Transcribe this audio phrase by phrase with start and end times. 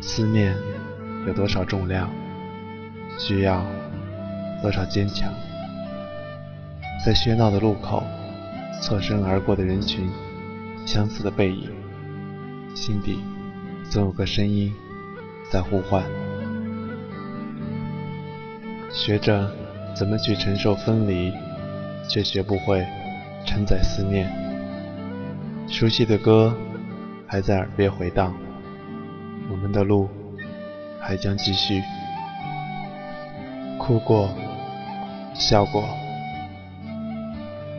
[0.00, 0.56] 思念
[1.26, 2.10] 有多少重量，
[3.18, 3.64] 需要
[4.62, 5.32] 多少坚强？
[7.04, 8.02] 在喧闹的路口，
[8.80, 10.10] 侧身而过的人群，
[10.86, 11.70] 相似的背影，
[12.74, 13.20] 心底
[13.90, 14.72] 总有个声音
[15.50, 16.02] 在呼唤。
[18.90, 19.50] 学着
[19.94, 21.32] 怎么去承受分离，
[22.08, 22.86] 却学不会
[23.46, 24.30] 承载思念。
[25.68, 26.56] 熟悉的歌
[27.26, 28.34] 还在耳边回荡，
[29.50, 30.08] 我们的路
[31.00, 31.82] 还将继续。
[33.78, 34.30] 哭过，
[35.34, 35.82] 笑过。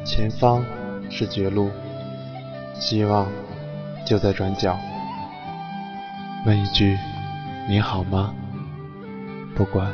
[0.04, 0.66] 前方
[1.10, 1.72] 是绝路，
[2.74, 3.28] 希望
[4.06, 4.78] 就在转角。
[6.46, 6.98] 问一句，
[7.70, 8.34] 你好吗？
[9.56, 9.92] 不管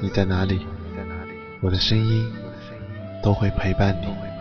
[0.00, 0.66] 你在哪里，
[1.60, 2.32] 我的声音
[3.22, 4.31] 都会陪伴你。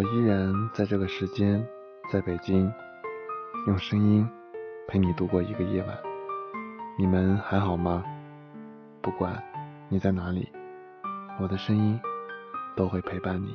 [0.00, 1.62] 我依然在这个时间，
[2.10, 2.72] 在北京。
[3.66, 4.26] 用声音
[4.88, 5.94] 陪你度过一个夜晚，
[6.98, 8.02] 你们还好吗？
[9.02, 9.30] 不管
[9.90, 10.48] 你在哪里，
[11.38, 12.00] 我的声音
[12.74, 13.54] 都会陪伴你。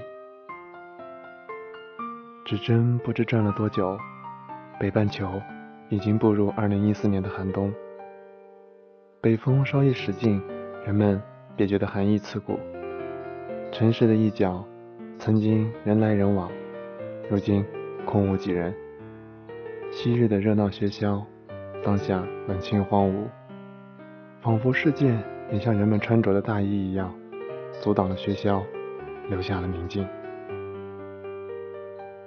[2.45, 3.97] 指针不知转了多久，
[4.79, 5.41] 北半球
[5.89, 7.73] 已经步入二零一四年的寒冬。
[9.19, 10.39] 北风稍一使劲，
[10.85, 11.19] 人们
[11.55, 12.59] 便觉得寒意刺骨。
[13.71, 14.63] 城市的一角，
[15.17, 16.51] 曾经人来人往，
[17.29, 17.65] 如今
[18.05, 18.73] 空无几人。
[19.91, 21.25] 昔日的热闹喧嚣，
[21.83, 23.23] 当下冷清荒芜，
[24.41, 25.17] 仿佛世界
[25.51, 27.13] 也像人们穿着的大衣一样，
[27.81, 28.61] 阻挡了喧嚣，
[29.29, 30.05] 留下了宁静。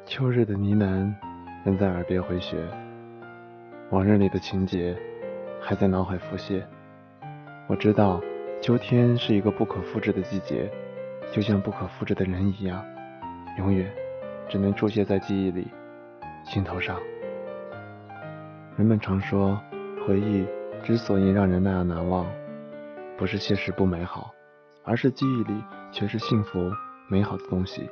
[0.04, 1.14] 秋日的呢喃
[1.64, 2.58] 仍在耳边回旋，
[3.90, 4.96] 往日里的情节
[5.60, 6.66] 还在脑海浮现。
[7.68, 8.20] 我知道，
[8.60, 10.70] 秋天是一个不可复制的季节，
[11.30, 12.84] 就像不可复制的人一样，
[13.58, 13.90] 永远
[14.48, 15.68] 只能出现在记忆里、
[16.44, 16.98] 心头上。
[18.76, 19.60] 人们常说，
[20.06, 20.46] 回忆
[20.82, 22.26] 之所以让人那样难忘，
[23.16, 24.32] 不是现实不美好，
[24.84, 25.62] 而是记忆里
[25.92, 26.70] 全是幸福
[27.08, 27.88] 美好的东西。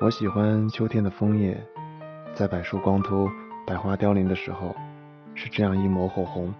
[0.00, 1.60] 我喜欢秋天的枫叶，
[2.34, 3.28] 在柏树光秃、
[3.66, 4.74] 百花凋零的时候，
[5.34, 6.52] 是这样一抹火红，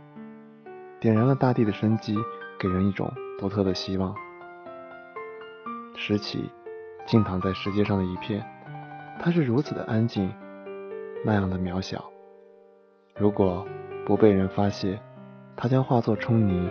[0.98, 2.16] 点燃了大地的生机，
[2.58, 4.14] 给人一种独特的希望。
[6.04, 6.50] 拾起，
[7.06, 8.44] 静躺在石阶上的一片，
[9.20, 10.28] 它是如此的安静，
[11.24, 12.04] 那样的渺小。
[13.16, 13.64] 如果
[14.04, 14.98] 不被人发现，
[15.54, 16.68] 它将化作冲泥，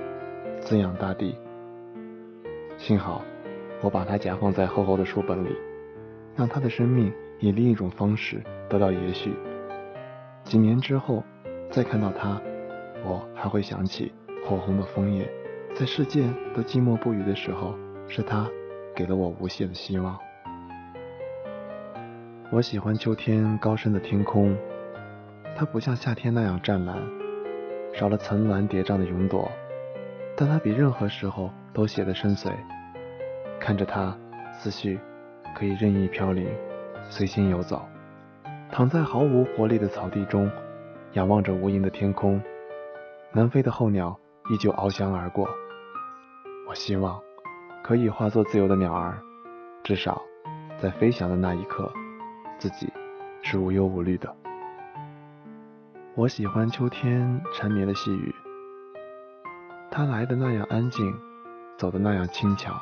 [0.60, 1.38] 滋养大地。
[2.78, 3.22] 幸好
[3.82, 5.56] 我把它夹放在厚厚的书本里，
[6.36, 7.10] 让它的生命
[7.40, 9.34] 以另一种方式得到延续。
[10.44, 11.24] 几年之后
[11.70, 12.42] 再看到它，
[13.06, 14.12] 我还会想起
[14.46, 15.32] 火红的枫叶，
[15.74, 17.74] 在世界都寂寞不语的时候，
[18.10, 18.46] 是它
[19.02, 20.16] 给了我无限的希望。
[22.52, 24.56] 我喜欢秋天高深的天空。
[25.56, 26.96] 它不像夏天那样湛蓝，
[27.96, 29.52] 少了层峦叠嶂的云朵，
[30.38, 32.52] 但它比任何时候都显得深邃。
[33.60, 34.16] 看着它，
[34.54, 35.00] 思绪
[35.56, 36.48] 可以任意飘零，
[37.10, 37.82] 随心游走。
[38.72, 40.48] 躺在毫无活力的草地中，
[41.14, 42.40] 仰望着无垠的天空，
[43.32, 44.16] 南飞的候鸟
[44.52, 45.50] 依旧翱翔而过。
[46.70, 47.20] 我希望
[47.84, 49.18] 可以化作自由的鸟儿，
[49.84, 50.22] 至少
[50.80, 51.92] 在飞翔的那一刻，
[52.58, 52.92] 自己
[53.42, 54.36] 是无忧无虑的。
[56.16, 58.34] 我喜欢秋天缠绵的细雨，
[59.90, 61.14] 它来的那样安静，
[61.78, 62.74] 走的那样轻巧，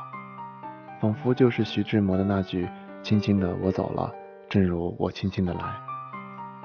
[0.99, 2.67] 仿佛就是徐志摩的那句
[3.01, 4.11] “轻轻的我走了，
[4.49, 5.61] 正如我轻轻的来”。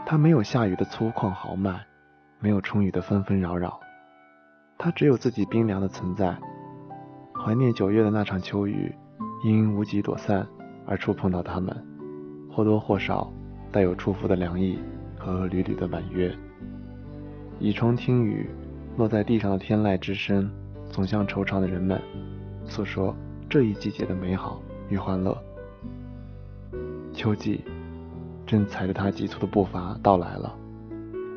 [0.05, 1.87] 它没有下雨的粗犷豪迈，
[2.41, 3.79] 没有春雨的纷纷扰扰，
[4.77, 6.37] 它只有自己冰凉的存在。
[7.45, 8.91] 怀念九月的那场秋雨，
[9.45, 10.47] 因无极躲散
[10.87, 11.77] 而触碰到它们，
[12.51, 13.31] 或多或少
[13.71, 14.79] 带有祝福的凉意
[15.19, 16.35] 和缕缕的婉约。
[17.59, 18.49] 倚窗听雨，
[18.97, 20.51] 落在地上的天籁之声，
[20.91, 22.01] 总向惆怅的人们
[22.65, 23.15] 诉说
[23.47, 25.37] 这一季节的美好与欢乐。
[27.13, 27.63] 秋季
[28.47, 30.57] 正踩着它急促的步伐到来了，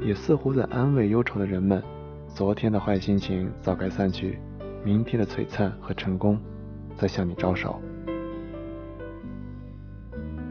[0.01, 1.83] 也似乎在安慰忧愁的人们：
[2.29, 4.39] 昨天的坏心情早该散去，
[4.83, 6.39] 明天的璀璨和成功
[6.95, 7.81] 在向你招手。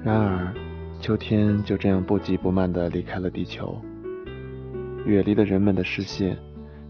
[0.04, 0.54] 然而，
[1.00, 3.76] 秋天就这样不急不慢地离开了地球。
[5.04, 6.36] 远离了人们的视线，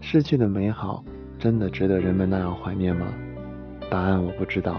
[0.01, 1.03] 逝去的美好
[1.37, 3.07] 真的值得人们那样怀念吗？
[3.89, 4.77] 答案我不知道。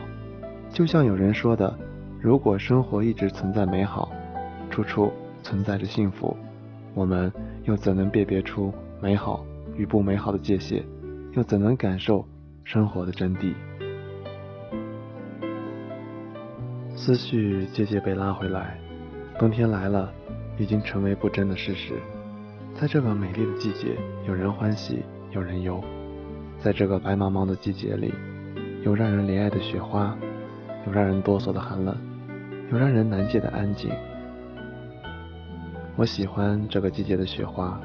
[0.71, 1.77] 就像有人说的，
[2.21, 4.11] 如果生活一直存在美好，
[4.71, 5.13] 处处
[5.43, 6.37] 存在着幸福，
[6.95, 7.33] 我们
[7.65, 9.45] 又怎能辨别出美好
[9.77, 10.85] 与不美好的界限？
[11.33, 12.27] 又怎能感受
[12.69, 13.55] 生活的真谛。
[16.95, 18.79] 思绪渐渐被拉回来，
[19.39, 20.13] 冬天来了，
[20.59, 21.95] 已经成为不争的事实。
[22.75, 25.83] 在这个美丽的季节，有人欢喜，有人忧。
[26.59, 28.13] 在这个白茫茫的季节里，
[28.85, 30.15] 有让人怜爱的雪花，
[30.87, 31.97] 有让人哆嗦的寒冷，
[32.71, 33.91] 有让人难解的安静。
[35.97, 37.81] 我喜欢这个季节的雪花，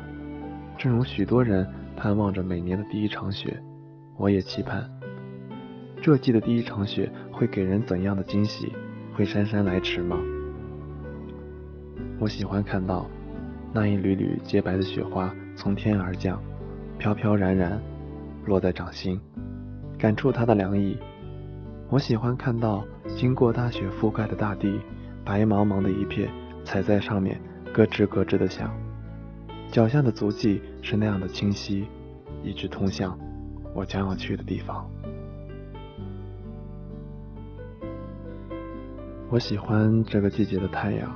[0.78, 1.66] 正如许多人
[1.96, 3.58] 盼望着每年的第一场雪，
[4.18, 4.90] 我也期盼
[6.02, 8.72] 这季的第一场雪会给人怎样的惊喜，
[9.16, 10.18] 会姗姗来迟吗？
[12.20, 13.10] 我喜欢看到
[13.74, 16.42] 那一缕缕洁白的雪花从天而降，
[16.98, 17.82] 飘飘然然
[18.46, 19.20] 落在掌心，
[19.98, 20.98] 感触它的凉意。
[21.90, 24.80] 我喜欢看到经过大雪覆盖的大地，
[25.24, 26.30] 白茫茫的一片，
[26.64, 27.40] 踩在上面。
[27.74, 28.72] 咯吱咯吱的响，
[29.72, 31.88] 脚下的足迹是那样的清晰，
[32.44, 33.18] 一直通向
[33.74, 34.90] 我将要去的地方。
[39.30, 41.12] 我喜欢这个季节的太阳，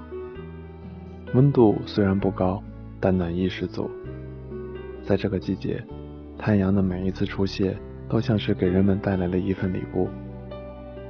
[1.33, 2.61] 温度虽然不高，
[2.99, 3.89] 但暖意十足。
[5.03, 5.83] 在这个季节，
[6.37, 7.77] 太阳的每一次出现，
[8.09, 10.09] 都像是给人们带来了一份礼物。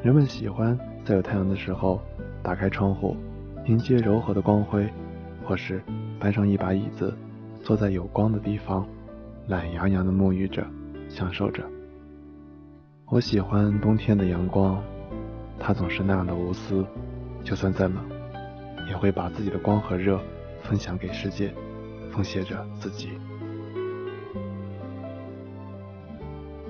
[0.04, 2.02] 人们喜欢在有太阳的时候，
[2.44, 3.16] 打开窗户，
[3.66, 4.88] 迎接柔和的光辉。
[5.46, 5.82] 或是
[6.20, 7.16] 搬上一把椅子，
[7.64, 8.86] 坐在有光的地方，
[9.48, 10.68] 懒洋洋地沐浴着，
[11.10, 11.64] 享受着。
[13.10, 14.84] 我喜欢冬天的阳光，
[15.60, 16.86] 它总是那样的无私，
[17.44, 17.96] 就算再冷，
[18.90, 20.20] 也会把自己的光和热
[20.62, 21.54] 分享给世界，
[22.12, 23.10] 奉献着自己。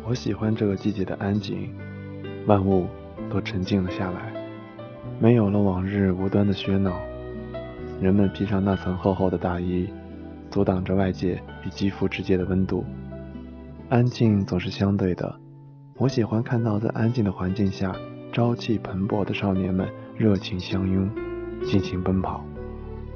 [0.08, 1.74] 我喜欢这个季节的安静，
[2.46, 2.86] 万物
[3.30, 4.32] 都沉静了下来，
[5.20, 6.94] 没有了往日无端的喧闹。
[8.00, 9.90] 人们披上那层厚厚的大衣，
[10.52, 12.86] 阻挡着外界与肌肤之间的温度。
[13.90, 15.34] 安静总是相对的，
[15.96, 17.96] 我喜欢看到在安静的环境下，
[18.34, 19.88] 朝气蓬勃的少年们
[20.18, 21.10] 热情相拥，
[21.66, 22.44] 尽情奔跑，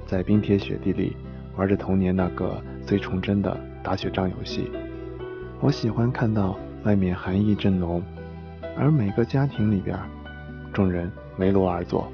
[0.05, 1.17] 在冰天雪地里
[1.57, 4.71] 玩着童年那个最纯真的打雪仗游戏。
[5.59, 8.01] 我喜欢看到外面寒意正浓，
[8.77, 9.99] 而每个家庭里边，
[10.71, 12.09] 众人围炉而坐。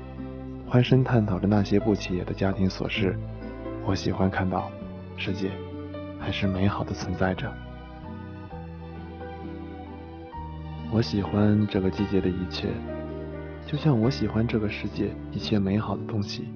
[0.66, 3.16] 欢声探讨着那些不起眼的家庭琐事，
[3.86, 4.72] 我喜欢看到
[5.16, 5.52] 世界
[6.20, 7.54] 还是美好的存在着。
[10.90, 12.70] 我喜欢这个季节的一切，
[13.68, 16.48] 就像我喜欢这个世界一切美好的东西。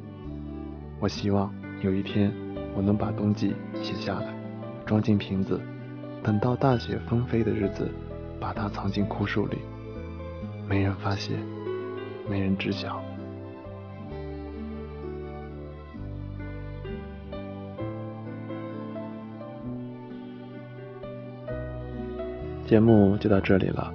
[1.00, 2.31] 我希望有一天
[2.75, 4.33] 我能把冬季写下来，
[4.86, 5.60] 装进瓶子，
[6.24, 7.92] 等到大雪纷飞的日子，
[8.39, 9.57] 把它藏进枯树里，
[10.68, 11.38] 没人发现，
[12.30, 13.04] 没人知晓。
[22.66, 23.94] 节目就到这里了。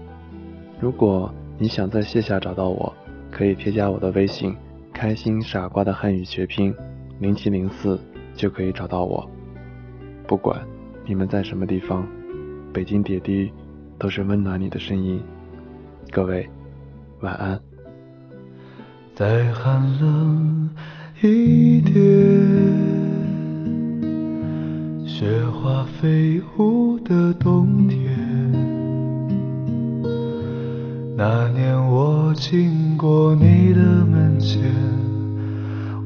[0.78, 2.92] 如果你想在线下找到我，
[3.30, 4.54] 可以添加我的微信
[4.92, 6.74] “开心傻瓜”的汉语学拼
[7.18, 7.98] 零七零四，
[8.34, 9.26] 就可以找到我。
[10.26, 10.60] 不管
[11.06, 12.06] 你们在什么地方，
[12.72, 13.50] 北京点滴
[13.98, 15.20] 都是温暖你的声音。
[16.10, 16.46] 各位
[17.20, 17.58] 晚安。
[19.14, 20.68] 再寒冷
[21.22, 21.94] 一点，
[25.06, 28.45] 雪花飞舞的冬天。
[32.48, 34.62] 经过你的门前，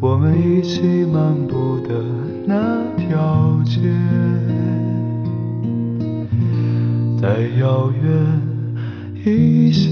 [0.00, 2.02] 我们一起漫步的
[2.46, 3.78] 那条街，
[7.20, 8.10] 再遥远
[9.22, 9.90] 一些，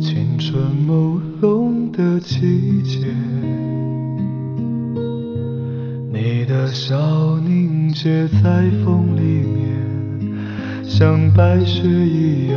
[0.00, 3.06] 青春朦胧的季节，
[6.10, 9.76] 你的笑凝结在风里面。
[10.82, 12.56] 像白雪一样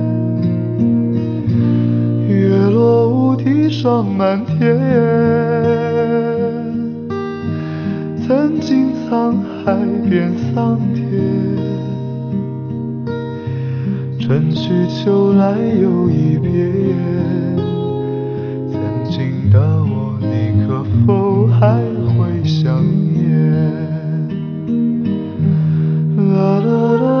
[3.81, 4.77] 霜满天
[8.27, 9.35] 曾经沧
[9.65, 9.75] 海
[10.07, 11.01] 变桑田
[14.19, 16.95] 春去秋来又一遍
[18.71, 21.81] 曾经的我你可否还
[22.19, 22.83] 会想
[23.15, 23.81] 念？
[26.35, 27.20] 啦啦啦。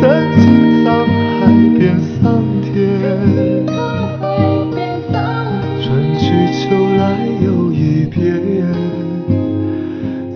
[0.00, 0.02] 曾
[0.34, 0.42] 经
[0.84, 0.86] 沧
[1.38, 1.40] 海
[1.78, 2.22] 变桑
[2.62, 2.66] 田，
[5.80, 5.86] 春
[6.18, 6.60] 去秋
[6.96, 7.02] 来
[7.44, 8.16] 又一遍。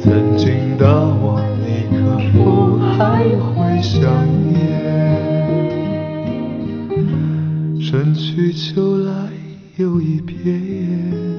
[0.00, 0.04] 曾
[0.36, 0.42] 经
[0.78, 0.82] 的
[1.20, 1.98] 我，你可
[2.32, 3.00] 否还
[3.54, 4.00] 会想
[4.52, 4.60] 念？
[7.80, 9.10] 春去秋来
[9.76, 11.31] 又一遍。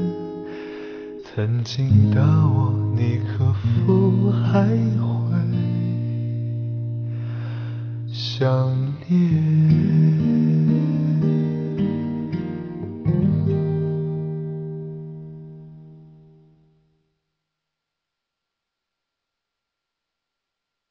[1.35, 3.51] 曾经的我，你可
[3.87, 5.33] 否还会？
[8.11, 8.47] 想
[9.07, 9.92] 念。